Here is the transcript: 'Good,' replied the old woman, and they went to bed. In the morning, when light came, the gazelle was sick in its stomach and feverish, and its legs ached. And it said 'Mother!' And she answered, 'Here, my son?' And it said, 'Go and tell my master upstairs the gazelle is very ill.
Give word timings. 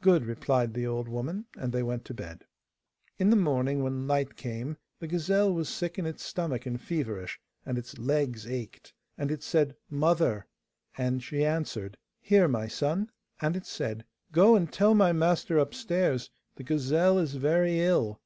'Good,' 0.00 0.24
replied 0.24 0.72
the 0.72 0.86
old 0.86 1.10
woman, 1.10 1.44
and 1.58 1.74
they 1.74 1.82
went 1.82 2.06
to 2.06 2.14
bed. 2.14 2.46
In 3.18 3.28
the 3.28 3.36
morning, 3.36 3.82
when 3.82 4.06
light 4.06 4.34
came, 4.34 4.78
the 4.98 5.06
gazelle 5.06 5.52
was 5.52 5.68
sick 5.68 5.98
in 5.98 6.06
its 6.06 6.24
stomach 6.24 6.64
and 6.64 6.80
feverish, 6.80 7.38
and 7.66 7.76
its 7.76 7.98
legs 7.98 8.46
ached. 8.46 8.94
And 9.18 9.30
it 9.30 9.42
said 9.42 9.76
'Mother!' 9.90 10.46
And 10.96 11.22
she 11.22 11.44
answered, 11.44 11.98
'Here, 12.22 12.48
my 12.48 12.66
son?' 12.66 13.10
And 13.42 13.56
it 13.56 13.66
said, 13.66 14.06
'Go 14.32 14.56
and 14.56 14.72
tell 14.72 14.94
my 14.94 15.12
master 15.12 15.58
upstairs 15.58 16.30
the 16.56 16.62
gazelle 16.64 17.18
is 17.18 17.34
very 17.34 17.78
ill. 17.80 18.22